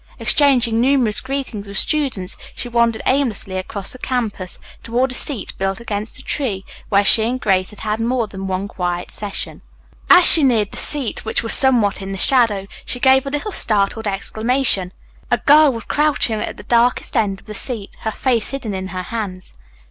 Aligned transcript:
Exchanging 0.17 0.81
numerous 0.81 1.21
greetings 1.21 1.67
with 1.67 1.77
students, 1.77 2.35
she 2.55 2.67
wandered 2.67 3.03
aimlessly 3.05 3.55
across 3.55 3.93
the 3.93 3.99
campus 3.99 4.57
toward 4.81 5.11
a 5.11 5.13
seat 5.13 5.53
built 5.59 5.79
against 5.79 6.17
a 6.17 6.23
tree 6.23 6.65
where 6.89 7.03
she 7.03 7.21
and 7.21 7.39
Grace 7.39 7.69
had 7.69 7.81
had 7.81 7.99
more 7.99 8.25
than 8.27 8.47
one 8.47 8.67
quiet 8.67 9.11
session. 9.11 9.61
As 10.09 10.25
she 10.25 10.41
neared 10.41 10.71
the 10.71 10.77
seat, 10.77 11.23
which 11.23 11.43
was 11.43 11.53
somewhat 11.53 12.01
in 12.01 12.13
the 12.13 12.17
shadow, 12.17 12.65
she 12.83 12.99
gave 12.99 13.27
a 13.27 13.29
little 13.29 13.51
startled 13.51 14.07
exclamation. 14.07 14.91
A 15.29 15.37
girl 15.37 15.71
was 15.71 15.85
crouching 15.85 16.41
at 16.41 16.57
the 16.57 16.63
darkest 16.63 17.15
end 17.15 17.39
of 17.39 17.45
the 17.45 17.53
seat, 17.53 17.91
her 17.99 18.11
face 18.11 18.49
hidden 18.49 18.73
in 18.73 18.87
her 18.87 19.03
hands. 19.03 19.53